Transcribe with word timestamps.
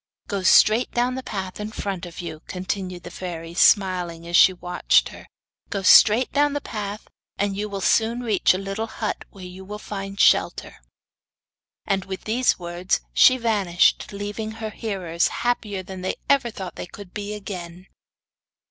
'Go 0.27 0.41
straight 0.41 0.89
down 0.93 1.13
the 1.13 1.21
path 1.21 1.59
in 1.59 1.71
front 1.71 2.07
of 2.07 2.21
you,' 2.21 2.41
continued 2.47 3.03
the 3.03 3.11
fairy, 3.11 3.53
smiling 3.53 4.27
as 4.27 4.35
she 4.35 4.51
watched 4.51 5.09
her; 5.09 5.27
'go 5.69 5.83
straight 5.83 6.31
down 6.33 6.53
the 6.53 6.59
path 6.59 7.07
and 7.37 7.55
you 7.55 7.69
will 7.69 7.81
soon 7.81 8.21
reach 8.21 8.55
a 8.55 8.57
little 8.57 8.87
hut 8.87 9.25
where 9.29 9.45
you 9.45 9.63
will 9.63 9.77
find 9.77 10.19
shelter.' 10.19 10.81
And 11.85 12.05
with 12.05 12.23
these 12.23 12.57
words 12.57 13.01
she 13.13 13.37
vanished, 13.37 14.11
leaving 14.11 14.53
her 14.53 14.71
hearers 14.71 15.27
happier 15.27 15.83
than 15.83 16.01
they 16.01 16.15
ever 16.27 16.49
thought 16.49 16.77
they 16.77 16.87
could 16.87 17.13
be 17.13 17.35
again. 17.35 17.85